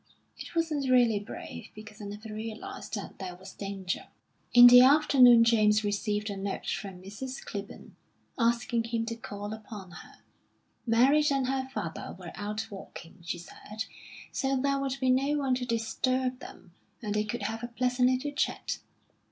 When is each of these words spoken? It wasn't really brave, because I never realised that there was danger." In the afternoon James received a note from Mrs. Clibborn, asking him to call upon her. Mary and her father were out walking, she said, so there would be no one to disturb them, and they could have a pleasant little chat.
It 0.35 0.55
wasn't 0.55 0.89
really 0.89 1.19
brave, 1.19 1.67
because 1.75 2.01
I 2.01 2.05
never 2.05 2.33
realised 2.33 2.95
that 2.95 3.19
there 3.19 3.35
was 3.35 3.53
danger." 3.53 4.07
In 4.51 4.65
the 4.65 4.81
afternoon 4.81 5.43
James 5.43 5.83
received 5.83 6.31
a 6.31 6.35
note 6.37 6.65
from 6.65 7.03
Mrs. 7.03 7.45
Clibborn, 7.45 7.91
asking 8.35 8.85
him 8.85 9.05
to 9.05 9.15
call 9.15 9.53
upon 9.53 9.91
her. 9.91 10.21
Mary 10.87 11.23
and 11.29 11.45
her 11.45 11.69
father 11.71 12.15
were 12.17 12.31
out 12.33 12.67
walking, 12.71 13.19
she 13.23 13.37
said, 13.37 13.85
so 14.31 14.59
there 14.59 14.79
would 14.79 14.97
be 14.99 15.11
no 15.11 15.37
one 15.37 15.53
to 15.53 15.67
disturb 15.67 16.39
them, 16.39 16.73
and 17.03 17.13
they 17.13 17.23
could 17.23 17.43
have 17.43 17.61
a 17.63 17.67
pleasant 17.67 18.09
little 18.09 18.31
chat. 18.31 18.79